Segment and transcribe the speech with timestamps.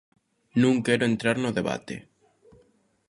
[0.61, 1.95] Non quero entrar no debate.